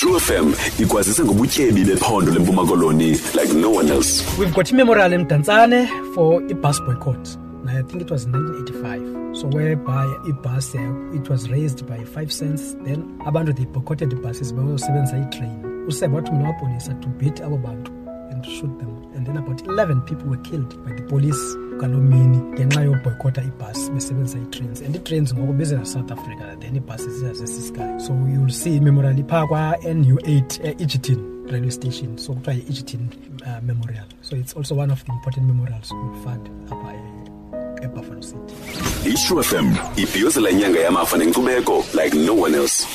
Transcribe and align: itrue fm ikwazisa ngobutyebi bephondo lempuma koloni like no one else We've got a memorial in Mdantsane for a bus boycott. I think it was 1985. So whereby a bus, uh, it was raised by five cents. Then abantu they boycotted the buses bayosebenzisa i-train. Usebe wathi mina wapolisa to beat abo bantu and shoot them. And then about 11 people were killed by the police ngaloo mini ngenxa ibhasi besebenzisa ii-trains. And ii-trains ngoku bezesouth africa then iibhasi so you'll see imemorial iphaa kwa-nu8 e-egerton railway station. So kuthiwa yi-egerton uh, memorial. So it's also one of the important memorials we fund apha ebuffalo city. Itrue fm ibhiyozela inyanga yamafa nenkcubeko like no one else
itrue 0.00 0.20
fm 0.20 0.52
ikwazisa 0.82 1.24
ngobutyebi 1.24 1.84
bephondo 1.84 2.32
lempuma 2.32 2.66
koloni 2.66 3.10
like 3.10 3.52
no 3.54 3.70
one 3.70 3.90
else 3.92 4.24
We've 4.38 4.54
got 4.54 4.72
a 4.72 4.74
memorial 4.74 5.12
in 5.12 5.26
Mdantsane 5.26 5.86
for 6.14 6.42
a 6.42 6.54
bus 6.54 6.80
boycott. 6.80 7.36
I 7.68 7.82
think 7.82 8.02
it 8.02 8.10
was 8.10 8.26
1985. 8.26 9.36
So 9.36 9.46
whereby 9.48 10.06
a 10.26 10.32
bus, 10.32 10.74
uh, 10.74 10.80
it 11.12 11.28
was 11.28 11.50
raised 11.50 11.86
by 11.86 12.02
five 12.04 12.32
cents. 12.32 12.74
Then 12.84 13.18
abantu 13.26 13.54
they 13.54 13.66
boycotted 13.66 14.08
the 14.10 14.16
buses 14.16 14.52
bayosebenzisa 14.54 15.20
i-train. 15.26 15.84
Usebe 15.86 16.14
wathi 16.14 16.32
mina 16.32 16.48
wapolisa 16.48 16.94
to 17.02 17.08
beat 17.08 17.36
abo 17.42 17.62
bantu 17.62 17.92
and 18.30 18.46
shoot 18.46 18.78
them. 18.78 18.96
And 19.14 19.26
then 19.26 19.36
about 19.36 19.60
11 19.66 20.00
people 20.02 20.28
were 20.30 20.38
killed 20.38 20.82
by 20.82 20.94
the 20.94 21.02
police 21.02 21.56
ngaloo 21.80 22.00
mini 22.00 22.38
ngenxa 22.38 22.84
ibhasi 23.42 23.90
besebenzisa 23.90 24.38
ii-trains. 24.38 24.80
And 24.82 24.94
ii-trains 24.94 25.34
ngoku 25.34 25.52
bezesouth 25.52 26.12
africa 26.12 26.56
then 26.60 26.76
iibhasi 26.76 27.10
so 27.98 28.12
you'll 28.12 28.50
see 28.50 28.76
imemorial 28.76 29.18
iphaa 29.18 29.46
kwa-nu8 29.46 30.66
e-egerton 30.66 31.18
railway 31.50 31.70
station. 31.70 32.18
So 32.18 32.34
kuthiwa 32.34 32.54
yi-egerton 32.54 33.08
uh, 33.46 33.62
memorial. 33.62 34.04
So 34.22 34.36
it's 34.36 34.56
also 34.56 34.74
one 34.74 34.92
of 34.92 35.04
the 35.04 35.12
important 35.12 35.46
memorials 35.46 35.92
we 35.92 36.22
fund 36.24 36.50
apha 36.70 36.94
ebuffalo 37.82 38.22
city. 38.22 38.54
Itrue 39.10 39.42
fm 39.42 39.74
ibhiyozela 39.96 40.50
inyanga 40.50 40.80
yamafa 40.80 41.16
nenkcubeko 41.18 41.84
like 41.94 42.16
no 42.16 42.34
one 42.34 42.54
else 42.54 42.86